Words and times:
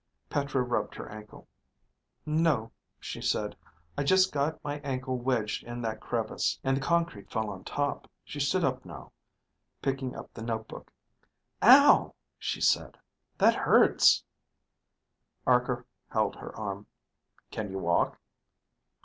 Petra 0.31 0.63
rubbed 0.63 0.95
her 0.95 1.07
ankle. 1.11 1.47
"No," 2.25 2.71
she 2.99 3.21
said. 3.21 3.55
"I 3.95 4.03
just 4.03 4.33
got 4.33 4.57
my 4.63 4.79
ankle 4.79 5.19
wedged 5.19 5.63
in 5.63 5.79
that 5.83 5.99
crevice, 6.01 6.59
and 6.63 6.75
the 6.77 6.81
concrete 6.81 7.29
fell 7.29 7.51
on 7.51 7.63
top." 7.63 8.09
She 8.23 8.39
stood 8.39 8.63
up, 8.63 8.83
now, 8.83 9.11
picking 9.79 10.15
up 10.15 10.33
the 10.33 10.41
notebook. 10.41 10.91
"Ow," 11.61 12.15
she 12.39 12.61
said. 12.61 12.97
"That 13.37 13.53
hurts." 13.53 14.23
Arkor 15.45 15.85
held 16.09 16.35
her 16.37 16.55
arm. 16.57 16.87
"Can 17.51 17.69
you 17.69 17.77
walk?" 17.77 18.19